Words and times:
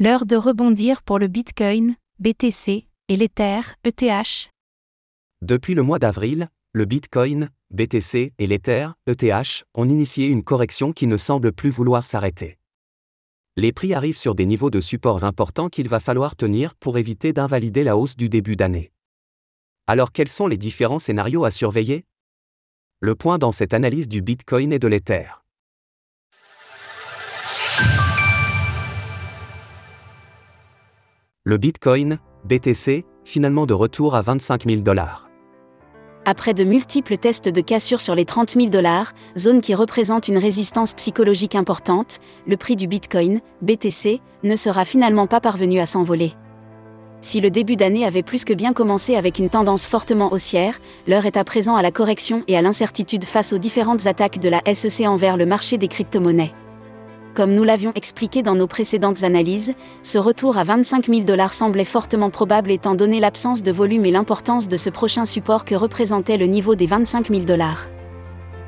L'heure 0.00 0.26
de 0.26 0.36
rebondir 0.36 1.02
pour 1.02 1.18
le 1.18 1.26
Bitcoin, 1.26 1.96
BTC, 2.20 2.86
et 3.08 3.16
l'Ether, 3.16 3.62
ETH. 3.82 4.48
Depuis 5.42 5.74
le 5.74 5.82
mois 5.82 5.98
d'avril, 5.98 6.50
le 6.72 6.84
Bitcoin, 6.84 7.50
BTC 7.72 8.32
et 8.38 8.46
l'Ether, 8.46 8.90
ETH, 9.08 9.64
ont 9.74 9.88
initié 9.88 10.26
une 10.26 10.44
correction 10.44 10.92
qui 10.92 11.08
ne 11.08 11.16
semble 11.16 11.50
plus 11.50 11.70
vouloir 11.70 12.06
s'arrêter. 12.06 12.58
Les 13.56 13.72
prix 13.72 13.92
arrivent 13.92 14.16
sur 14.16 14.36
des 14.36 14.46
niveaux 14.46 14.70
de 14.70 14.80
support 14.80 15.24
importants 15.24 15.68
qu'il 15.68 15.88
va 15.88 15.98
falloir 15.98 16.36
tenir 16.36 16.76
pour 16.76 16.96
éviter 16.96 17.32
d'invalider 17.32 17.82
la 17.82 17.96
hausse 17.96 18.16
du 18.16 18.28
début 18.28 18.54
d'année. 18.54 18.92
Alors 19.88 20.12
quels 20.12 20.28
sont 20.28 20.46
les 20.46 20.58
différents 20.58 21.00
scénarios 21.00 21.44
à 21.44 21.50
surveiller? 21.50 22.04
Le 23.00 23.16
point 23.16 23.38
dans 23.38 23.50
cette 23.50 23.74
analyse 23.74 24.06
du 24.06 24.22
Bitcoin 24.22 24.72
et 24.72 24.78
de 24.78 24.86
l'Ether. 24.86 25.26
Le 31.48 31.56
Bitcoin, 31.56 32.18
BTC, 32.44 33.06
finalement 33.24 33.64
de 33.64 33.72
retour 33.72 34.14
à 34.14 34.20
25 34.20 34.66
000 34.66 34.82
dollars. 34.82 35.30
Après 36.26 36.52
de 36.52 36.62
multiples 36.62 37.16
tests 37.16 37.48
de 37.48 37.62
cassure 37.62 38.02
sur 38.02 38.14
les 38.14 38.26
30 38.26 38.50
000 38.50 38.68
dollars, 38.68 39.14
zone 39.38 39.62
qui 39.62 39.74
représente 39.74 40.28
une 40.28 40.36
résistance 40.36 40.92
psychologique 40.92 41.54
importante, 41.54 42.18
le 42.46 42.58
prix 42.58 42.76
du 42.76 42.86
Bitcoin, 42.86 43.40
BTC, 43.62 44.20
ne 44.44 44.56
sera 44.56 44.84
finalement 44.84 45.26
pas 45.26 45.40
parvenu 45.40 45.80
à 45.80 45.86
s'envoler. 45.86 46.34
Si 47.22 47.40
le 47.40 47.48
début 47.48 47.76
d'année 47.76 48.04
avait 48.04 48.22
plus 48.22 48.44
que 48.44 48.52
bien 48.52 48.74
commencé 48.74 49.16
avec 49.16 49.38
une 49.38 49.48
tendance 49.48 49.86
fortement 49.86 50.30
haussière, 50.34 50.78
l'heure 51.06 51.24
est 51.24 51.38
à 51.38 51.44
présent 51.44 51.76
à 51.76 51.82
la 51.82 51.90
correction 51.90 52.44
et 52.46 52.58
à 52.58 52.60
l'incertitude 52.60 53.24
face 53.24 53.54
aux 53.54 53.58
différentes 53.58 54.06
attaques 54.06 54.38
de 54.38 54.50
la 54.50 54.60
SEC 54.74 55.06
envers 55.06 55.38
le 55.38 55.46
marché 55.46 55.78
des 55.78 55.88
crypto-monnaies. 55.88 56.52
Comme 57.38 57.54
nous 57.54 57.62
l'avions 57.62 57.92
expliqué 57.94 58.42
dans 58.42 58.56
nos 58.56 58.66
précédentes 58.66 59.22
analyses, 59.22 59.72
ce 60.02 60.18
retour 60.18 60.58
à 60.58 60.64
25 60.64 61.06
000 61.06 61.20
dollars 61.20 61.54
semblait 61.54 61.84
fortement 61.84 62.30
probable 62.30 62.72
étant 62.72 62.96
donné 62.96 63.20
l'absence 63.20 63.62
de 63.62 63.70
volume 63.70 64.04
et 64.06 64.10
l'importance 64.10 64.66
de 64.66 64.76
ce 64.76 64.90
prochain 64.90 65.24
support 65.24 65.64
que 65.64 65.76
représentait 65.76 66.36
le 66.36 66.46
niveau 66.46 66.74
des 66.74 66.86
25 66.86 67.28
000 67.28 67.42
dollars. 67.42 67.90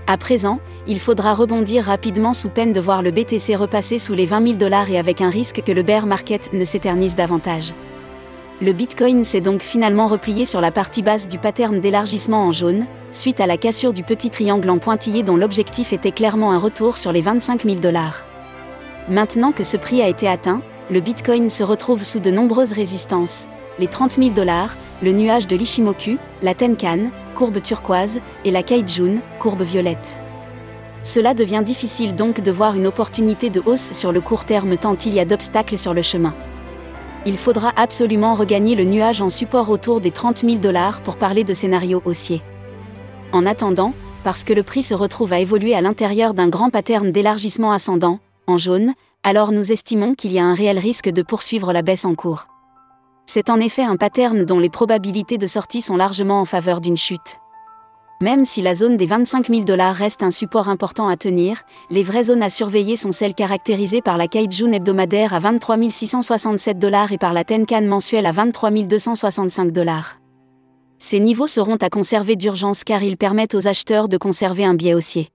À 0.06 0.16
présent, 0.16 0.60
il 0.86 1.00
faudra 1.00 1.34
rebondir 1.34 1.82
rapidement 1.82 2.32
sous 2.32 2.48
peine 2.48 2.72
de 2.72 2.80
voir 2.80 3.02
le 3.02 3.10
BTC 3.10 3.56
repasser 3.56 3.98
sous 3.98 4.14
les 4.14 4.24
20 4.24 4.46
000 4.46 4.56
dollars 4.56 4.88
et 4.88 5.00
avec 5.00 5.20
un 5.20 5.30
risque 5.30 5.64
que 5.66 5.72
le 5.72 5.82
bear 5.82 6.06
market 6.06 6.52
ne 6.52 6.62
s'éternise 6.62 7.16
davantage. 7.16 7.74
Le 8.60 8.72
Bitcoin 8.72 9.24
s'est 9.24 9.40
donc 9.40 9.62
finalement 9.62 10.06
replié 10.06 10.44
sur 10.44 10.60
la 10.60 10.70
partie 10.70 11.02
basse 11.02 11.26
du 11.26 11.38
pattern 11.38 11.80
d'élargissement 11.80 12.46
en 12.46 12.52
jaune, 12.52 12.86
suite 13.10 13.40
à 13.40 13.48
la 13.48 13.56
cassure 13.56 13.92
du 13.92 14.04
petit 14.04 14.30
triangle 14.30 14.70
en 14.70 14.78
pointillé 14.78 15.24
dont 15.24 15.36
l'objectif 15.36 15.92
était 15.92 16.12
clairement 16.12 16.52
un 16.52 16.58
retour 16.58 16.98
sur 16.98 17.10
les 17.10 17.20
25 17.20 17.64
000 17.64 17.80
dollars. 17.80 18.29
Maintenant 19.08 19.52
que 19.52 19.64
ce 19.64 19.76
prix 19.76 20.02
a 20.02 20.08
été 20.08 20.28
atteint, 20.28 20.60
le 20.90 21.00
Bitcoin 21.00 21.48
se 21.48 21.62
retrouve 21.62 22.04
sous 22.04 22.20
de 22.20 22.30
nombreuses 22.30 22.72
résistances. 22.72 23.46
Les 23.78 23.86
30 23.86 24.18
000 24.18 24.30
dollars, 24.30 24.76
le 25.02 25.12
nuage 25.12 25.46
de 25.46 25.56
l'Ishimoku, 25.56 26.18
la 26.42 26.54
Tenkan, 26.54 27.10
courbe 27.34 27.62
turquoise, 27.62 28.20
et 28.44 28.50
la 28.50 28.62
Kaijun, 28.62 29.20
courbe 29.38 29.62
violette. 29.62 30.18
Cela 31.02 31.32
devient 31.32 31.62
difficile 31.64 32.14
donc 32.14 32.40
de 32.40 32.50
voir 32.50 32.74
une 32.74 32.86
opportunité 32.86 33.48
de 33.48 33.62
hausse 33.64 33.92
sur 33.92 34.12
le 34.12 34.20
court 34.20 34.44
terme 34.44 34.76
tant 34.76 34.96
il 35.06 35.14
y 35.14 35.20
a 35.20 35.24
d'obstacles 35.24 35.78
sur 35.78 35.94
le 35.94 36.02
chemin. 36.02 36.34
Il 37.24 37.38
faudra 37.38 37.72
absolument 37.76 38.34
regagner 38.34 38.74
le 38.74 38.84
nuage 38.84 39.22
en 39.22 39.30
support 39.30 39.70
autour 39.70 40.00
des 40.00 40.10
30 40.10 40.38
000 40.38 40.56
dollars 40.56 41.00
pour 41.00 41.16
parler 41.16 41.44
de 41.44 41.54
scénario 41.54 42.02
haussier. 42.04 42.42
En 43.32 43.46
attendant, 43.46 43.94
parce 44.24 44.44
que 44.44 44.52
le 44.52 44.62
prix 44.62 44.82
se 44.82 44.94
retrouve 44.94 45.32
à 45.32 45.40
évoluer 45.40 45.74
à 45.74 45.80
l'intérieur 45.80 46.34
d'un 46.34 46.48
grand 46.48 46.70
pattern 46.70 47.12
d'élargissement 47.12 47.72
ascendant, 47.72 48.18
en 48.46 48.58
jaune, 48.58 48.94
alors 49.22 49.52
nous 49.52 49.72
estimons 49.72 50.14
qu'il 50.14 50.32
y 50.32 50.38
a 50.38 50.44
un 50.44 50.54
réel 50.54 50.78
risque 50.78 51.08
de 51.08 51.22
poursuivre 51.22 51.72
la 51.72 51.82
baisse 51.82 52.04
en 52.04 52.14
cours. 52.14 52.46
C'est 53.26 53.50
en 53.50 53.60
effet 53.60 53.82
un 53.84 53.96
pattern 53.96 54.44
dont 54.44 54.58
les 54.58 54.70
probabilités 54.70 55.38
de 55.38 55.46
sortie 55.46 55.82
sont 55.82 55.96
largement 55.96 56.40
en 56.40 56.44
faveur 56.44 56.80
d'une 56.80 56.96
chute. 56.96 57.38
Même 58.22 58.44
si 58.44 58.60
la 58.60 58.74
zone 58.74 58.98
des 58.98 59.06
25 59.06 59.46
000 59.48 59.60
dollars 59.62 59.94
reste 59.94 60.22
un 60.22 60.30
support 60.30 60.68
important 60.68 61.08
à 61.08 61.16
tenir, 61.16 61.62
les 61.88 62.02
vraies 62.02 62.24
zones 62.24 62.42
à 62.42 62.50
surveiller 62.50 62.96
sont 62.96 63.12
celles 63.12 63.34
caractérisées 63.34 64.02
par 64.02 64.18
la 64.18 64.28
Kaijun 64.28 64.72
hebdomadaire 64.72 65.32
à 65.32 65.38
23 65.38 65.78
667 65.88 66.78
dollars 66.78 67.12
et 67.12 67.18
par 67.18 67.32
la 67.32 67.44
Tenkan 67.44 67.80
mensuelle 67.82 68.26
à 68.26 68.32
23 68.32 68.70
265 68.70 69.70
dollars. 69.72 70.18
Ces 70.98 71.18
niveaux 71.18 71.46
seront 71.46 71.76
à 71.76 71.88
conserver 71.88 72.36
d'urgence 72.36 72.84
car 72.84 73.02
ils 73.02 73.16
permettent 73.16 73.54
aux 73.54 73.66
acheteurs 73.66 74.06
de 74.06 74.18
conserver 74.18 74.64
un 74.64 74.74
biais 74.74 74.92
haussier. 74.92 75.30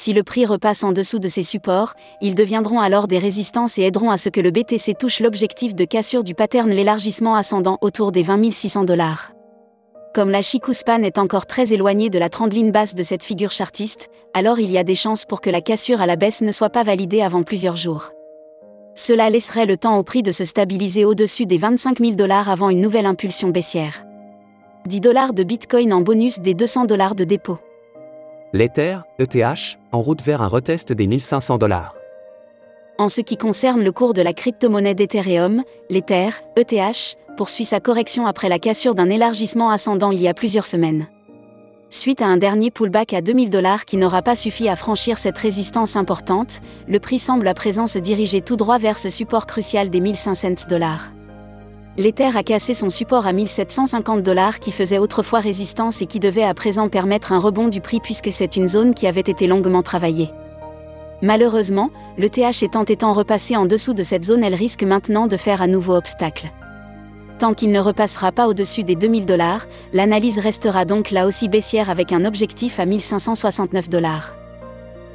Si 0.00 0.14
le 0.14 0.22
prix 0.22 0.46
repasse 0.46 0.82
en 0.82 0.92
dessous 0.92 1.18
de 1.18 1.28
ces 1.28 1.42
supports, 1.42 1.92
ils 2.22 2.34
deviendront 2.34 2.80
alors 2.80 3.06
des 3.06 3.18
résistances 3.18 3.76
et 3.76 3.82
aideront 3.82 4.10
à 4.10 4.16
ce 4.16 4.30
que 4.30 4.40
le 4.40 4.50
BTC 4.50 4.94
touche 4.94 5.20
l'objectif 5.20 5.74
de 5.74 5.84
cassure 5.84 6.24
du 6.24 6.34
pattern 6.34 6.70
l'élargissement 6.70 7.34
ascendant 7.34 7.76
autour 7.82 8.10
des 8.10 8.22
20 8.22 8.50
600 8.50 8.84
dollars. 8.84 9.32
Comme 10.14 10.30
la 10.30 10.40
Chikuspan 10.40 11.02
est 11.02 11.18
encore 11.18 11.44
très 11.44 11.74
éloignée 11.74 12.08
de 12.08 12.18
la 12.18 12.30
trendline 12.30 12.70
basse 12.70 12.94
de 12.94 13.02
cette 13.02 13.22
figure 13.22 13.52
chartiste, 13.52 14.08
alors 14.32 14.58
il 14.58 14.70
y 14.70 14.78
a 14.78 14.84
des 14.84 14.94
chances 14.94 15.26
pour 15.26 15.42
que 15.42 15.50
la 15.50 15.60
cassure 15.60 16.00
à 16.00 16.06
la 16.06 16.16
baisse 16.16 16.40
ne 16.40 16.50
soit 16.50 16.70
pas 16.70 16.82
validée 16.82 17.20
avant 17.20 17.42
plusieurs 17.42 17.76
jours. 17.76 18.08
Cela 18.94 19.28
laisserait 19.28 19.66
le 19.66 19.76
temps 19.76 19.98
au 19.98 20.02
prix 20.02 20.22
de 20.22 20.32
se 20.32 20.44
stabiliser 20.44 21.04
au-dessus 21.04 21.44
des 21.44 21.58
25 21.58 21.98
000 21.98 22.12
dollars 22.12 22.48
avant 22.48 22.70
une 22.70 22.80
nouvelle 22.80 23.04
impulsion 23.04 23.50
baissière. 23.50 24.06
10 24.86 25.02
dollars 25.02 25.34
de 25.34 25.42
Bitcoin 25.42 25.92
en 25.92 26.00
bonus 26.00 26.40
des 26.40 26.54
200 26.54 26.86
dollars 26.86 27.14
de 27.14 27.24
dépôt. 27.24 27.58
L'Ether, 28.52 28.98
ETH, 29.20 29.78
en 29.92 30.02
route 30.02 30.22
vers 30.22 30.42
un 30.42 30.48
retest 30.48 30.92
des 30.92 31.06
1500 31.06 31.58
dollars. 31.58 31.94
En 32.98 33.08
ce 33.08 33.20
qui 33.20 33.36
concerne 33.36 33.84
le 33.84 33.92
cours 33.92 34.12
de 34.12 34.22
la 34.22 34.32
crypto-monnaie 34.32 34.96
d'Ethereum, 34.96 35.62
l'Ether, 35.88 36.30
ETH, 36.56 37.16
poursuit 37.36 37.64
sa 37.64 37.78
correction 37.78 38.26
après 38.26 38.48
la 38.48 38.58
cassure 38.58 38.96
d'un 38.96 39.08
élargissement 39.08 39.70
ascendant 39.70 40.10
il 40.10 40.20
y 40.20 40.26
a 40.26 40.34
plusieurs 40.34 40.66
semaines. 40.66 41.06
Suite 41.90 42.22
à 42.22 42.26
un 42.26 42.38
dernier 42.38 42.72
pullback 42.72 43.14
à 43.14 43.20
2000 43.20 43.50
dollars 43.50 43.84
qui 43.84 43.96
n'aura 43.96 44.20
pas 44.20 44.34
suffi 44.34 44.68
à 44.68 44.74
franchir 44.74 45.16
cette 45.16 45.38
résistance 45.38 45.94
importante, 45.94 46.58
le 46.88 46.98
prix 46.98 47.20
semble 47.20 47.46
à 47.46 47.54
présent 47.54 47.86
se 47.86 48.00
diriger 48.00 48.40
tout 48.40 48.56
droit 48.56 48.78
vers 48.78 48.98
ce 48.98 49.10
support 49.10 49.46
crucial 49.46 49.90
des 49.90 50.00
1500 50.00 50.68
dollars. 50.68 51.12
L'Ether 52.00 52.34
a 52.34 52.42
cassé 52.42 52.72
son 52.72 52.88
support 52.88 53.26
à 53.26 53.34
1750 53.34 54.22
dollars 54.22 54.58
qui 54.58 54.72
faisait 54.72 54.96
autrefois 54.96 55.38
résistance 55.38 56.00
et 56.00 56.06
qui 56.06 56.18
devait 56.18 56.42
à 56.42 56.54
présent 56.54 56.88
permettre 56.88 57.30
un 57.32 57.38
rebond 57.38 57.68
du 57.68 57.82
prix 57.82 58.00
puisque 58.00 58.32
c'est 58.32 58.56
une 58.56 58.68
zone 58.68 58.94
qui 58.94 59.06
avait 59.06 59.20
été 59.20 59.46
longuement 59.46 59.82
travaillée. 59.82 60.30
Malheureusement, 61.20 61.90
le 62.16 62.30
TH 62.30 62.62
étant 62.62 62.84
étant 62.84 63.12
repassé 63.12 63.54
en 63.54 63.66
dessous 63.66 63.92
de 63.92 64.02
cette 64.02 64.24
zone, 64.24 64.42
elle 64.42 64.54
risque 64.54 64.82
maintenant 64.82 65.26
de 65.26 65.36
faire 65.36 65.60
à 65.60 65.66
nouveau 65.66 65.94
obstacle. 65.94 66.46
Tant 67.38 67.52
qu'il 67.52 67.70
ne 67.70 67.80
repassera 67.80 68.32
pas 68.32 68.48
au-dessus 68.48 68.82
des 68.82 68.96
2000 68.96 69.26
dollars, 69.26 69.66
l'analyse 69.92 70.38
restera 70.38 70.86
donc 70.86 71.10
là 71.10 71.26
aussi 71.26 71.50
baissière 71.50 71.90
avec 71.90 72.12
un 72.14 72.24
objectif 72.24 72.80
à 72.80 72.86
1569 72.86 73.90
dollars. 73.90 74.34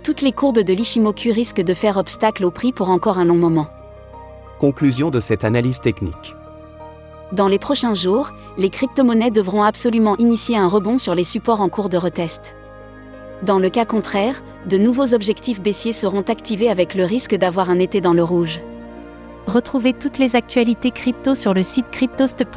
Toutes 0.04 0.22
les 0.22 0.32
courbes 0.32 0.62
de 0.62 0.74
l'Ishimoku 0.74 1.32
risquent 1.32 1.64
de 1.64 1.74
faire 1.74 1.98
obstacle 1.98 2.46
au 2.46 2.52
prix 2.52 2.72
pour 2.72 2.92
encore 2.92 3.18
un 3.18 3.26
long 3.26 3.34
moment. 3.34 3.70
Conclusion 4.60 5.10
de 5.10 5.20
cette 5.20 5.44
analyse 5.44 5.82
technique. 5.82 6.36
Dans 7.36 7.50
les 7.50 7.60
prochains 7.60 7.94
jours, 7.94 8.32
les 8.58 8.70
crypto-monnaies 8.70 9.30
devront 9.30 9.64
absolument 9.64 10.16
initier 10.16 10.56
un 10.56 10.70
rebond 10.70 10.98
sur 10.98 11.14
les 11.14 11.26
supports 11.26 11.60
en 11.60 11.68
cours 11.68 11.90
de 11.90 11.98
retest. 11.98 12.56
Dans 13.44 13.60
le 13.60 13.70
cas 13.70 13.84
contraire, 13.84 14.42
de 14.70 14.78
nouveaux 14.78 15.14
objectifs 15.14 15.60
baissiers 15.60 15.92
seront 15.92 16.22
activés 16.22 16.70
avec 16.70 16.96
le 16.96 17.04
risque 17.04 17.36
d'avoir 17.36 17.70
un 17.70 17.80
été 17.80 18.00
dans 18.00 18.14
le 18.14 18.24
rouge. 18.24 18.62
Retrouvez 19.48 19.92
toutes 19.92 20.18
les 20.18 20.38
actualités 20.38 20.92
crypto 20.92 21.36
sur 21.36 21.54
le 21.54 21.62
site 21.62 21.90
cryptost.fr. 21.90 22.56